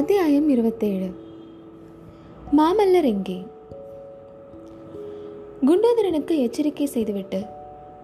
[0.00, 1.10] அத்தியாயம் இருபத்தேழு.
[2.56, 3.44] மாமல்லர் எங்கே?
[5.66, 7.42] குண்டோதரனுக்கு எச்சரிக்கை செய்துவிட்டு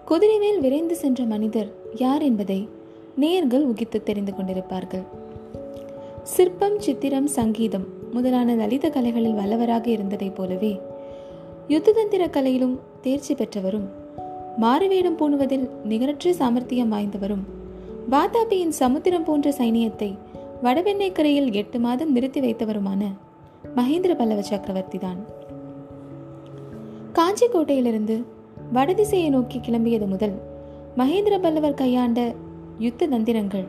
[0.05, 2.67] குதிரை மேல் விரைந்து சென்ற மனிதர் யார் என்பதை
[3.15, 5.03] நேயர்கள் உகித்து தெரிந்து கொண்டிருப்பார்கள்.
[6.23, 10.79] சிற்பம் சித்திரம் சங்கீதம் முதலான லலித கலைகளில் வல்லவராக இருந்ததைப் போலவே
[11.67, 13.85] யுத்ததந்திர கலையிலும் தேர்ச்சி பெற்றவரும்
[14.57, 17.43] மாறுவேடம் பூணுவதில் நிகரற்ற சாமர்த்தியம் வாய்ந்தவரும்
[18.11, 20.17] வாதாபியின் சமுத்திரம் போன்ற சைனியத்தை
[20.63, 23.01] வடவெண்ணை கரையில் எட்டு மாதம் நிறுத்தி வைத்தவருமான
[23.75, 25.19] மகேந்திர பல்லவ சக்கரவர்த்தி தான்
[27.13, 28.23] காஞ்சி கோட்டையிலிருந்து
[28.73, 30.35] வடதிசையை நோக்கி கிளம்பியது முதல்
[30.97, 32.33] மகேந்திர பல்லவர் கையாண்ட
[32.77, 33.67] யுத்த தந்திரங்கள்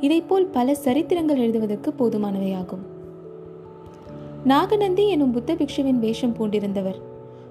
[0.00, 2.84] இதைப்போல் பல சரித்திரங்கள் எழுதுவதற்கு போதுமானவையாகும்.
[4.44, 7.00] நாகநந்தி எனும் புத்த பிக்ஷுவின் வேஷம் பூண்டிருந்தவர்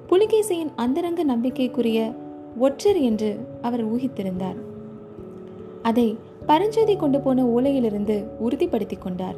[0.10, 2.14] புலிகேசியின் அந்தரங்க நம்பிக்கைக்குரிய
[2.58, 4.60] ஒற்றர் என்று அவர் ஊகித்திருந்தார்.
[5.82, 6.18] அதை
[6.50, 9.38] பரஞ்சோதி கொண்டு போன ஓலையிலிருந்து உறுதிப்படுத்தி கொண்டார்.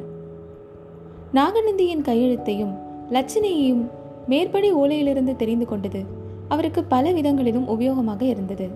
[1.38, 2.72] நாகநந்தியின் கையெழுத்தையும்
[3.10, 3.82] லட்சணையையும்
[4.26, 6.00] மேற்படி ஓலையிலிருந்து தெரிந்து கொண்டது
[6.48, 8.66] அவருக்கு பல விதங்களிலும் உபயோகமாக இருந்தது.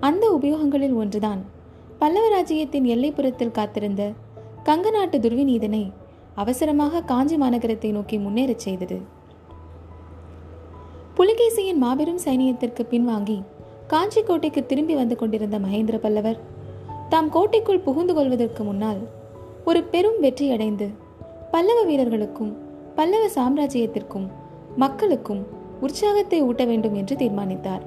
[0.00, 1.40] அந்த உபயோகங்களில் ஒன்றுதான்
[1.98, 4.02] பல்லவ ராஜ்யத்தின் எல்லைப்புறத்தில் காத்திருந்த
[4.64, 5.84] கங்க நாட்டு துர்விநீதனை
[6.34, 8.98] அவசரமாக காஞ்சி மாநகரத்தை நோக்கி முன்னேறச் செய்தது.
[11.16, 13.38] புலிகேசியின் மாபெரும் சைனியத்திற்கு பின்வாங்கி
[13.86, 16.38] காஞ்சி கோட்டைக்கு திரும்பி வந்து கொண்டிருந்த மகேந்திர பல்லவர்
[17.08, 18.98] தாம் கோட்டைக்குள் புகுந்து கொள்வதற்கு முன்னால்
[19.64, 20.86] ஒரு பெரும் வெற்றியடைந்து
[21.50, 22.50] பல்லவ வீரர்களுக்கும்
[22.94, 24.26] பல்லவ சாம்ராஜ்யத்திற்கும்
[24.76, 25.46] மக்களுக்கும்
[25.80, 27.84] உற்சாகத்தை ஊட்ட வேண்டும் என்று தீர்மானித்தார்.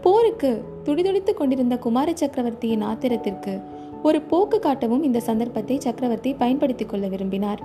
[0.00, 3.60] போருக்கு துடிதுடித்துக் கொண்டிருந்த குமார சக்கரவர்த்தியின் ஆத்திரத்திற்கு
[4.02, 7.62] ஒரு போக்கு காட்டவும் இந்த சந்தர்ப்பத்தை சக்கரவர்த்தி பயன்படுத்திக் கொள்ள விரும்பினார்.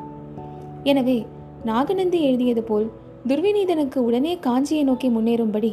[0.83, 1.25] எனவே
[1.63, 2.91] நாகநந்தி எழுதியது போல்
[3.27, 5.71] துர்விநீதனுக்கு உடனே காஞ்சியை நோக்கி முன்னேறும்படி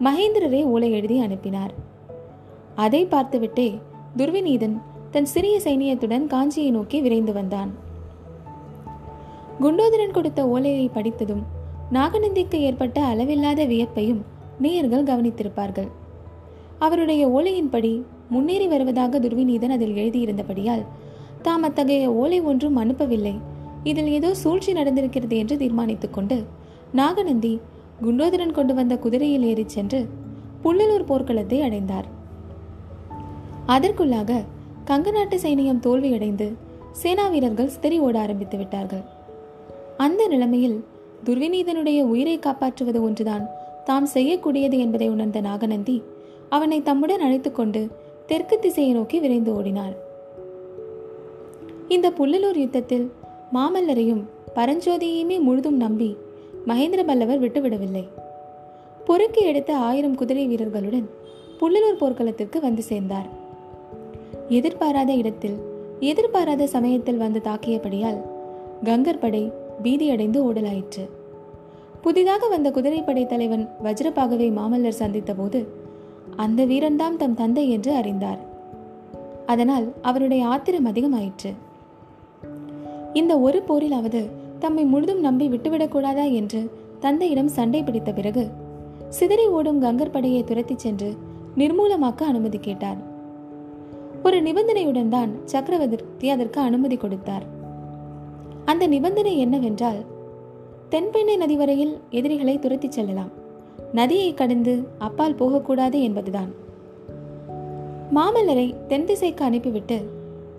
[0.00, 1.72] மகேந்திரரே ஓலை எழுதி அனுப்பினார்.
[2.74, 3.68] அதை பார்த்துவிட்டே
[4.16, 7.70] துர்விநீதன் தன் சிறிய சைனியத்துடன் காஞ்சியை நோக்கி விரைந்து வந்தான்.
[9.60, 11.42] குண்டோதரன் கொடுத்த ஓலையை படித்ததும்
[11.92, 14.20] நாகநந்திக்கு ஏற்பட்ட அளவில்லாத வியப்பையும்
[14.58, 15.88] நேயர்கள் கவனித்திருப்பார்கள்.
[16.78, 20.84] அவருடைய ஓலையின்படி முன்னேறி வருவதாக துர்விநீதன் அதில் எழுதியிருந்தபடியால்
[21.42, 23.38] தாம் அத்தகைய ஓலை ஒன்றும் அனுப்பவில்லை.
[23.84, 26.44] இதில் ஏதோ சூழ்ச்சி நடந்திருக்கிறது என்று தீர்மானித்துக் கொண்டு
[26.92, 27.60] நாகநந்தி
[28.02, 30.08] குண்டோதரன் கொண்டு வந்த குதிரையில் ஏறிச் சென்று
[30.64, 32.20] புள்ளலூர் போர்க்களத்தை அடைந்தார்.
[33.66, 34.42] அதற்குள்ளாக
[34.84, 36.52] கங்க நாட்டு சைனியம் தோல்வியடைந்து
[36.92, 39.02] சேனா வீரர்கள் சிதறி ஓட ஆரம்பித்து விட்டார்கள்.
[39.96, 40.84] அந்த நிலைமையில்
[41.24, 43.48] துர்விநீதனுடைய உயிரை காப்பாற்றுவது ஒன்றுதான்
[43.84, 46.02] தாம் செய்யக்கூடியது என்பதை உணர்ந்த நாகநந்தி
[46.48, 47.90] அவனை தம்முடன் அழைத்துக்கொண்டு
[48.26, 49.96] தெற்கு திசையை நோக்கி விரைந்து ஓடினார்
[51.88, 53.12] இந்த புள்ளலூர் யுத்தத்தில்
[53.54, 54.22] மாமல்லரையும்
[54.54, 56.16] பரஞ்சோதியையுமே முழுதும் நம்பி
[56.66, 58.08] மகேந்திர பல்லவர் விட்டுவிடவில்லை.
[59.04, 61.10] பொறுக்கி எடுத்த ஆயிரம் குதிரை வீரர்களுடன்
[61.60, 63.40] புள்ளலூர் போர்க்களத்திற்கு வந்து சேர்ந்தார்.
[64.56, 65.58] எதிர்பாராத இடத்தில்
[66.00, 68.18] எதிர்பாராத சமயத்தில் வந்து தாக்கியபடியால்
[68.84, 69.42] கங்கர் படை
[69.82, 71.04] பீதியடைந்து ஓடலாயிற்று.
[72.00, 75.60] புதிதாக வந்த குதிரைப்படை தலைவன் வஜ்ரபாகவை மாமல்லர் சந்தித்த போது
[76.36, 78.40] அந்த வீரன்தான் தம் தந்தை என்று அறிந்தார்.
[79.46, 81.52] அதனால் அவருடைய ஆத்திரம் அதிகமாயிற்று.
[83.12, 84.22] இந்த ஒரு போரிலாவது
[84.58, 86.62] தம்மை முழுதும் நம்பி விட்டுவிடக்கூடாதா என்று
[87.00, 88.44] தந்தையிடம் சண்டை பிடித்த பிறகு
[89.08, 91.10] சிதறி ஓடும் கங்கர் படையை துரத்திச் சென்று
[91.56, 93.00] நிர்மூலமாக்க அனுமதி கேட்டார்.
[94.24, 97.42] ஒரு நிபந்தனையுடன் தான் சக்கரவர்த்தி அதற்கு அனுமதி கொடுத்தார்.
[98.64, 100.04] அந்த நிபந்தனை என்னவென்றால்
[100.90, 103.30] தென்பெண்ணை நதி வரையில் எதிரிகளை துரத்திச் செல்லலாம்.
[103.92, 106.52] நதியை கடந்து அப்பால் போகக்கூடாது என்பதுதான்.
[108.14, 110.00] மாமல்லரை தென் திசைக்கு அனுப்பிவிட்டு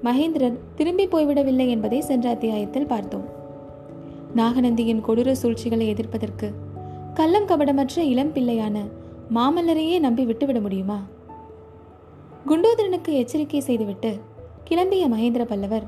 [0.04, 3.26] மகேந்திரன் திரும்பி போய்விடவில்லை என்பதை சென்ற அத்தியாயத்தில் பார்த்தோம்.
[4.36, 6.52] நாகநந்தியின் கொடூர சூழ்ச்சிகளை எதிர்ப்பதற்கு
[7.14, 8.80] கள்ளம் கபடமற்ற இளம் பிள்ளையான
[9.36, 11.04] மாமல்லரையே நம்பி விட்டுவிட முடியுமா?
[12.48, 14.20] குண்டோதரனுக்கு எச்சரிக்கை செய்துவிட்டு
[14.70, 15.84] கிளம்பிய மகேந்திர பல்லவர்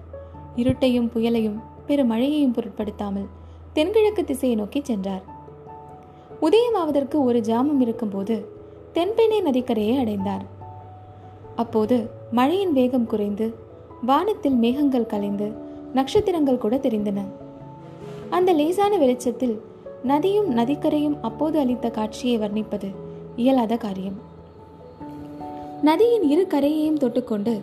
[0.56, 1.58] இருட்டையும் புயலையும்
[1.88, 3.26] பெருமழையையும் பொருட்படுத்தாமல்
[3.74, 5.24] தென்கிழக்கு திசையை நோக்கி சென்றார்.
[6.42, 8.50] உதயமாவதற்கு ஒரு ஜாமம் இருக்கும்போது
[8.94, 10.46] தென்பெண்ணை நதிக்கரையை அடைந்தார்.
[11.56, 13.56] அப்போது மழையின் வேகம் குறைந்து
[14.02, 15.54] வானத்தில் மேகங்கள் கலைந்து
[15.94, 17.20] நட்சத்திரங்கள் கூட தெரிந்தன.
[18.30, 19.62] அந்த லேசான வெளிச்சத்தில்
[20.04, 22.92] நதியும் நதிக்கரையும் அப்போது அளித்த காட்சியை வர்ணிப்பது
[23.36, 24.34] இயலாத காரியம்.
[25.86, 27.54] நதியின் இரு கரையையும் தொட்டுக்கொண்டு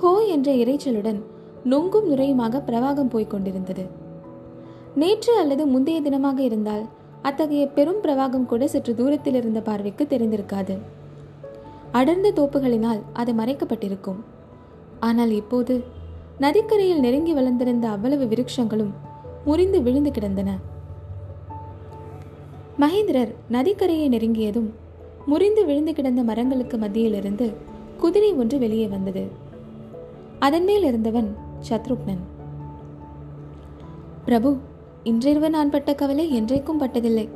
[0.00, 1.18] ஹோ என்ற இறைச்சலுடன்
[1.64, 3.84] நொங்கும் நுரையுமாக பிரவாகம் போய்க் கொண்டிருந்தது.
[4.94, 6.84] நேற்று அல்லது முந்தைய தினமாக இருந்தால்
[7.22, 10.76] அத்தகைய பெரும் பிரவாகம் கூட சற்று தூரத்தில் இருந்த பார்வைக்கு தெரிந்திருக்காது.
[11.92, 14.20] அடர்ந்த தோப்புகளினால் அது மறைக்கப்பட்டிருக்கும்.
[15.00, 15.76] ஆனால் இப்போது
[16.38, 18.92] நதிக்கரையில் நெருங்கி வளர்ந்திருந்த அவ்வளவு விருட்சங்களும்
[19.44, 20.50] முறிந்து விழுந்து கிடந்தன.
[22.78, 24.70] மகேந்திரர் நதிக்கரையை நெருங்கியதும்
[25.26, 27.52] முறிந்து விழுந்து கிடந்த மரங்களுக்கு மத்தியிலிருந்து
[27.98, 29.28] குதிரை ஒன்று வெளியே வந்தது.
[30.38, 31.36] அதன் மேல் இருந்தவன்
[31.68, 32.22] சத்ருக்னன்.
[34.24, 34.56] பிரபு
[35.02, 37.28] இன்றிரவு நான் பட்ட கவலை என்றைக்கும் பட்டதில்லை.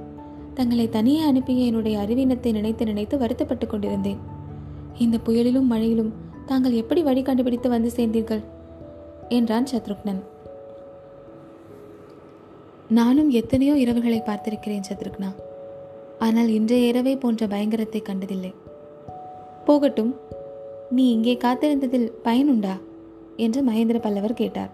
[0.54, 4.18] தங்களை தனியே அனுப்பிய என்னுடைய அறிவீனத்தை நினைத்து நினைத்து வருத்தப்பட்டுக் கொண்டிருந்தேன்.
[4.98, 6.12] இந்த புயலிலும் மழையிலும்
[6.46, 8.42] தாங்கள் எப்படி வழி கண்டுபிடித்து வந்து சேர்ந்தீர்கள்?
[9.28, 10.20] என்றான் சத்ருக்னன்.
[12.88, 15.34] நானும் எத்தனையோ இரவுகளை பார்த்திருக்கிறேன் சத்ருக்னா.
[16.18, 18.54] ஆனால் இன்றைய இரவை போன்ற பயங்கரத்தை கண்டதில்லை.
[19.64, 20.16] போகட்டும்
[20.90, 22.80] நீ இங்கே காத்திருந்ததில் பயனுண்டா
[23.36, 24.70] என்று மகேந்திர பல்லவர் கேட்டார்.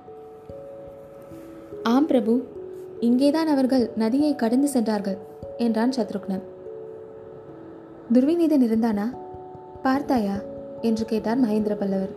[1.83, 2.45] ஆம் பிரபு
[3.01, 5.19] இங்கேதான் அவர்கள் நதியை கடந்து சென்றார்கள்
[5.59, 6.43] என்றான் சத்ருக்னன்.
[8.13, 9.15] துர்விநீதன் இருந்தானா?
[9.83, 10.41] பார்த்தாயா?
[10.81, 12.11] என்று கேட்டார் மகேந்திர பல்லவர்.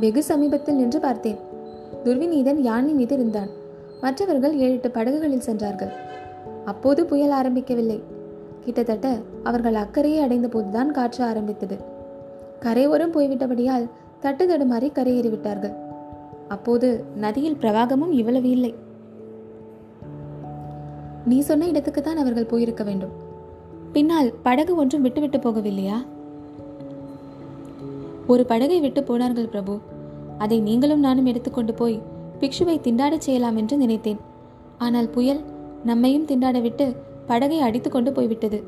[0.00, 1.38] வெகு சமீபத்தில் நின்று பார்த்தேன்.
[2.04, 3.48] துர்விநீதன் யானை மீது இருந்தான்.
[4.00, 5.92] மற்றவர்கள் ஏழு எட்டு படகுகளில் சென்றார்கள்.
[6.64, 8.02] அப்போது புயல் ஆரம்பிக்கவில்லை.
[8.60, 11.78] கிட்டத்தட்ட அவர்கள் அக்கறையை அடைந்த போதுதான் காற்று ஆரம்பித்தது.
[12.60, 13.90] கரையோரம் போய்விட்டபடியால்
[14.20, 15.74] தட்டு தடுமாறி கரையேறிவிட்டார்கள்.
[16.48, 18.74] அப்போது நதியில் பிரவாகமும் இவ்வளவு இல்லை.
[21.24, 23.10] நீ சொன்ன இடத்துக்கு தான் அவர்கள் போயிருக்க வேண்டும்.
[23.92, 26.06] பின்னால் படகு ஒன்றும் விட்டுவிட்டு போகவில்லையா?
[28.26, 29.78] ஒரு படகை விட்டு போனார்கள் பிரபு.
[30.38, 32.02] அதை நீங்களும் நானும் எடுத்துக்கொண்டு போய்
[32.40, 34.20] பிக்ஷுவை திண்டாடச் செய்யலாம் என்று நினைத்தேன்.
[34.78, 35.42] ஆனால் புயல்
[35.84, 36.86] நம்மையும் திண்டாட விட்டு
[37.26, 38.58] படகை அடித்துக்கொண்டு போய்விட்டது.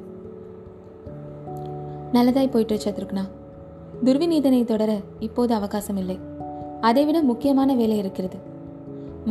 [2.12, 3.24] நல்லதாய் போயிட்டு சத்ருக்னா.
[4.04, 4.90] துர்விநீதனை தொடர
[5.20, 6.16] இப்போது அவகாசம் இல்லை
[6.80, 8.38] அதைவிட முக்கியமான வேலை இருக்கிறது.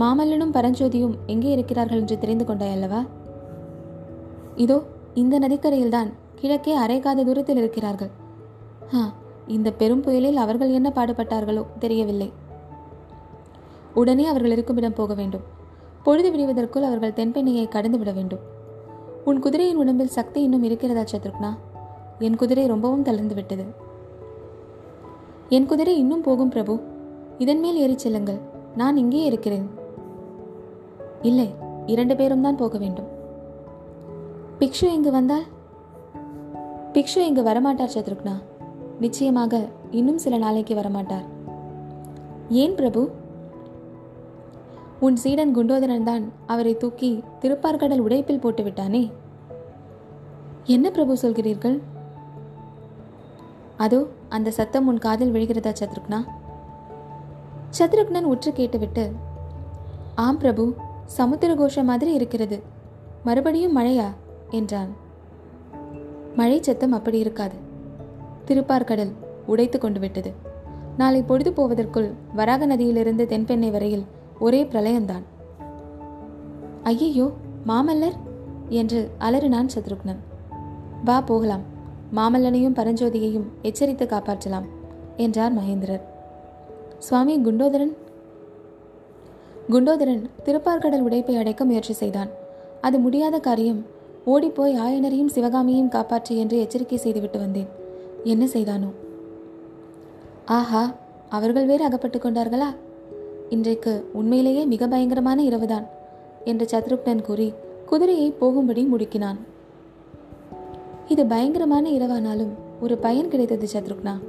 [0.01, 3.01] மாமல்லனும் பரஞ்சோதியும் எங்கே இருக்கிறார்கள் என்று தெரிந்து கொண்டாய் அல்லவா
[4.55, 4.77] இதோ
[5.13, 6.09] இந்த நதிக்கரையில்தான்
[6.39, 8.11] கிழக்கே அரைக்காத தூரத்தில் இருக்கிறார்கள்.
[8.95, 9.01] ஆ
[9.47, 12.29] இந்த பெரும் புயலில் அவர்கள் என்ன பாடுபட்டார்களோ தெரியவில்லை.
[13.93, 15.45] உடனே அவர்கள் இருக்குமிடம் போக வேண்டும்.
[16.05, 18.39] பொழுது விடுவதற்குள் அவர்கள் தென்பெண்ணையை கடந்து விட வேண்டும்.
[19.25, 21.49] உன் குதிரையின் உடம்பில் சக்தி இன்னும் இருக்கிறதா சத்ருக்னா?
[22.19, 23.63] என் குதிரை ரொம்பவும் தளர்ந்து விட்டது.
[25.49, 26.79] என் குதிரை இன்னும் போகும் பிரபு.
[27.37, 28.39] இதன் மேல் ஏறிச் செல்லுங்கள்.
[28.75, 29.69] நான் இங்கே இருக்கிறேன்.
[31.21, 31.53] இல்லை
[31.85, 33.07] இரண்டு பேரும் தான் போக வேண்டும்.
[34.59, 35.43] பிக்ஷு இங்கு வந்தால்?
[36.93, 38.33] பிக்ஷு இங்கு வரமாட்டார் சத்ருக்னா.
[38.99, 41.25] நிச்சயமாக இன்னும் சில நாளைக்கு வரமாட்டார்.
[42.49, 43.09] ஏன் பிரபு?
[44.99, 49.11] உன் சீடன் குண்டோதரன் தான் அவரை தூக்கி திருப்பார்கடல் உடைப்பில் போட்டுவிட்டானே?
[50.63, 51.79] என்ன பிரபு சொல்கிறீர்கள்?
[53.77, 56.25] அதோ அந்த சத்தம் உன் காதில் விழுகிறதா சத்ருக்னா?
[57.79, 59.11] சத்ருக்னன் உற்று கேட்டுவிட்டு
[60.15, 60.73] ஆம் பிரபு
[61.05, 62.61] சமுத்திர கோஷம் மாதிரி இருக்கிறது.
[63.23, 64.07] மறுபடியும் மழையா?
[64.49, 64.89] என்றான்.
[66.35, 67.55] மழை சத்தம் அப்படி இருக்காது.
[68.47, 69.11] திருப்பார்கடல்
[69.45, 70.33] உடைத்து கொண்டு விட்டது.
[70.97, 74.05] நாளை பொழுது போவதற்குள் வராக நதியிலிருந்து தென்பெண்ணை வரையில்
[74.45, 75.25] ஒரே பிரளயம்தான்.
[76.83, 77.31] ஐயையோ
[77.67, 78.17] மாமல்லர்?
[78.69, 80.21] என்று அலறினான் சத்ருக்னன்.
[81.05, 81.63] வா போகலாம்.
[82.15, 84.67] மாமல்லனையும் பரஞ்சோதியையும் எச்சரித்து காப்பாற்றலாம்
[85.17, 86.01] என்றார் மகேந்திரர்.
[86.97, 87.93] சுவாமி குண்டோதரன்?
[89.69, 92.29] குண்டோதரன் திருப்பார்கடல் உடைப்பை அடைக்க முயற்சி செய்தான்.
[92.81, 93.85] அது முடியாத காரியம்.
[94.25, 97.67] ஓடிப்போய் ஆயனரையும் சிவகாமியையும் காப்பாற்று என்று எச்சரிக்கை செய்துவிட்டு வந்தேன்.
[98.23, 98.89] என்ன செய்தானோ?
[100.45, 100.93] ஆஹா
[101.29, 102.69] அவர்கள் வேறு அகப்பட்டு கொண்டார்களா?
[103.49, 105.85] இன்றைக்கு உண்மையிலேயே மிக பயங்கரமான இரவுதான்
[106.43, 107.53] என்று சத்ருக்னன் கூறி
[107.85, 109.35] குதிரையை போகும்படி முடுக்கினான்.
[111.07, 112.49] இது பயங்கரமான இரவானாலும்
[112.81, 114.19] ஒரு பயன் கிடைத்தது சத்ருக்னா.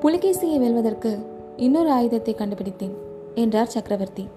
[0.00, 1.18] புலிகேசியை வெல்வதற்கு
[1.56, 2.94] இன்னொரு ஆயுதத்தை கண்டுபிடித்தேன்
[3.34, 4.28] என்றார் சக்கரவர்த்தி.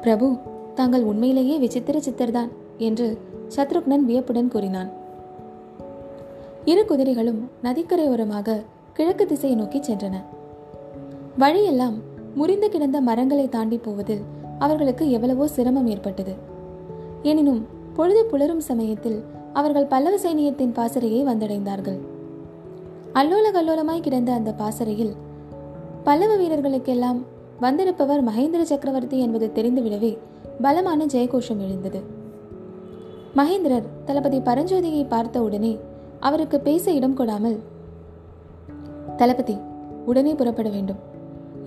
[0.00, 0.36] பிரபு
[0.74, 2.48] தாங்கள் உண்மையிலேயே விசித்திர சித்தர்தான்
[2.78, 3.18] என்று
[3.56, 4.90] சத்ருக்னன் வியப்புடன் கூறினான்.
[6.64, 8.62] இரு குதிரைகளும் நதிக்கரையோரமாக
[8.92, 10.22] கிழக்கு திசையை நோக்கி சென்றன.
[11.38, 14.22] வழியெல்லாம் முறிந்து கிடந்த மரங்களை தாண்டி போவதில்
[14.58, 16.34] அவர்களுக்கு எவ்வளவோ சிரமம் ஏற்பட்டது.
[17.22, 21.98] எனினும் பொழுது புலரும் சமயத்தில் அவர்கள் பல்லவ சைனியத்தின் பாசறையை வந்தடைந்தார்கள்.
[23.14, 25.12] அல்லோல கல்லோலமாய் கிடந்த அந்த பாசறையில்
[26.04, 27.18] பல்லவ வீரர்களுக்கெல்லாம்
[27.60, 30.18] வந்திருப்பவர் மகேந்திர சக்கரவர்த்தி என்பது தெரிந்துவிடவே
[30.60, 32.02] பலமான ஜெயகோஷம் எழுந்தது.
[33.36, 35.78] மகேந்திரர் தளபதி பரஞ்சோதியை பார்த்த உடனே
[36.20, 37.58] அவருக்கு பேச இடம் கொடாமல்
[39.16, 39.56] தளபதி
[40.06, 41.09] உடனே புறப்பட வேண்டும்.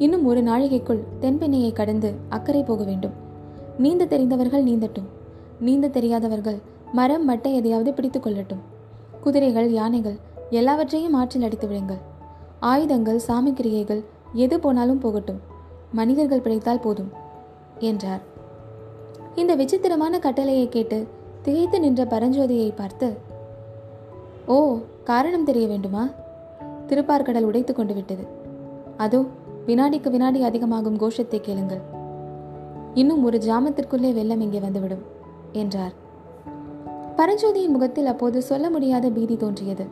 [0.03, 3.13] இன்னும் ஒரு நாழிகைக்குள் தென்பெண்ணையை கடந்து அக்கறை போக வேண்டும்.
[3.77, 5.09] நீந்த தெரிந்தவர்கள் நீந்தட்டும்.
[5.59, 6.57] நீந்த தெரியாதவர்கள்
[6.91, 8.63] மரம் மட்டை எதையாவது பிடித்துக் கொள்ளட்டும்.
[9.23, 10.17] குதிரைகள் யானைகள்
[10.49, 12.01] எல்லாவற்றையும் ஆற்றில் அடித்து விடுங்கள்
[12.71, 14.01] ஆயுதங்கள் சாமிக்கிரியைகள்
[14.45, 15.39] எது போனாலும் போகட்டும்.
[15.91, 17.11] மனிதர்கள் பிழைத்தால் போதும்
[17.89, 18.23] என்றார்.
[19.35, 20.99] இந்த விசித்திரமான கட்டளையை கேட்டு
[21.41, 23.09] திகைத்து நின்ற பரஞ்சோதியை பார்த்து
[24.47, 24.57] ஓ
[25.11, 26.03] காரணம் தெரிய வேண்டுமா?
[26.87, 28.25] திருப்பார்கடல் உடைத்து கொண்டு விட்டது.
[28.97, 29.21] அதோ
[29.65, 31.81] வினாடிக்கு வினாடி அதிகமாகும் கோஷத்தை கேளுங்கள்.
[32.93, 35.03] இன்னும் ஒரு ஜாமத்திற்குள்ளே வெள்ளம் இங்கே வந்துவிடும்
[35.51, 35.93] என்றார்.
[37.17, 39.85] பரஞ்சோதியின் முகத்தில் அப்போது சொல்ல முடியாத பீதி தோன்றியது.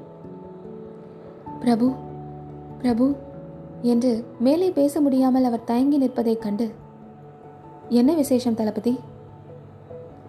[1.60, 1.94] பிரபு
[2.78, 3.16] பிரபு
[3.82, 6.72] என்று மேலே பேச முடியாமல் அவர் தயங்கி நிற்பதைக் கண்டு
[7.90, 9.00] என்ன விசேஷம் தளபதி?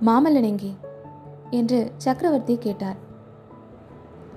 [0.06, 0.72] மாமல்லன் எங்கே?
[1.50, 2.96] என்று சக்கரவர்த்தி கேட்டார்.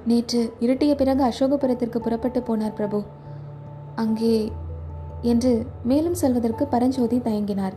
[0.05, 3.01] நேற்று இருட்டிய பிறகு அசோகபுரத்திற்கு புறப்பட்டு போனார் பிரபு.
[3.95, 4.51] அங்கே
[5.25, 5.51] என்று
[5.83, 7.75] மேலும் சொல்வதற்கு பரஞ்சோதி தயங்கினார்.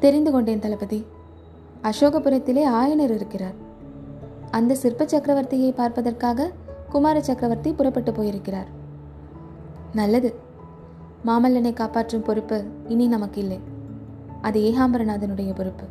[0.00, 1.00] தெரிந்து கொண்டேன் தளபதி.
[1.82, 3.56] அசோகபுரத்திலே ஆயனர் இருக்கிறார்.
[4.50, 6.52] அந்த சிற்ப சக்கரவர்த்தியை பார்ப்பதற்காக
[6.90, 8.70] குமார சக்கரவர்த்தி புறப்பட்டு போயிருக்கிறார்.
[9.92, 10.30] நல்லது.
[11.26, 13.58] மாமல்லனை காப்பாற்றும் பொறுப்பு இனி நமக்கு இல்லை
[14.42, 15.86] அது ஏகாம்பரநாதனுடைய பொறுப்பு.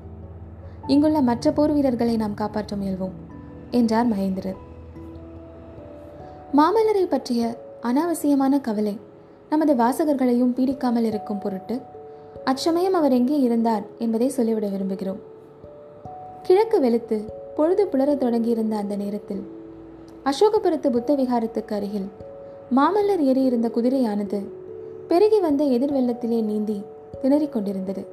[0.87, 3.17] இங்குள்ள மற்ற போர் வீரர்களை நாம் காப்பாற்ற முயல்வோம்
[3.71, 4.59] என்றார் மகேந்திரர்.
[6.53, 8.95] மாமல்லரை பற்றிய அனாவசியமான கவலை
[9.53, 11.79] நமது வாசகர்களையும் பீடிக்காமல் இருக்கும் பொருட்டு
[12.43, 15.19] அச்சமயம் அவர் எங்கே இருந்தார் என்பதை சொல்லிவிட விரும்புகிறோம்.
[16.41, 17.17] கிழக்கு வெளுத்து
[17.55, 19.43] பொழுது புலரத் தொடங்கியிருந்த அந்த நேரத்தில்
[20.25, 22.07] அசோகபுரத்து புத்த விகாரத்துக்கு அருகில்
[22.75, 24.39] மாமல்லர் ஏறியிருந்த குதிரையானது
[25.07, 26.81] பெருகி வந்த எதிர் வெள்ளத்திலே நீந்தி
[27.21, 28.05] திணறிக் கொண்டிருந்தது.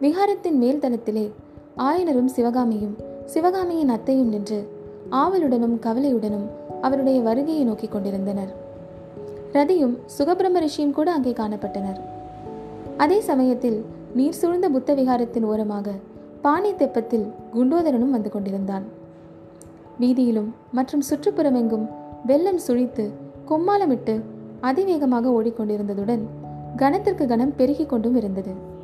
[0.00, 1.30] விகாரத்தின் மேல் தளத்திலே
[1.78, 4.68] ஆயனரும் சிவகாமியும் சிவகாமியின் அத்தையும் நின்று
[5.10, 6.46] ஆவலுடனும் கவலையுடனும்
[6.80, 8.64] அவருடைய வருகையை நோக்கிக் கொண்டிருந்தனர்.
[9.52, 12.00] ரதியும் சுகபிரம ரிஷியும் கூட அங்கே காணப்பட்டனர்.
[12.96, 13.84] அதே சமயத்தில்
[14.14, 15.92] நீர் சூழ்ந்த புத்த விகாரத்தின் ஓரமாக
[16.42, 18.84] பானை தெப்பத்தில் குண்டோதரனும் வந்து கொண்டிருந்தான்.
[20.00, 21.86] வீதியிலும் மற்றும் சுற்றுப்புறமெங்கும்
[22.26, 23.10] வெள்ளம் சுழித்து
[23.48, 24.20] கொம்மாலமிட்டு
[24.60, 26.22] அதிவேகமாக ஓடிக்கொண்டிருந்ததுடன்
[26.76, 28.74] கனத்திற்கு கனம் பெருகிக் கொண்டும் இருந்தது.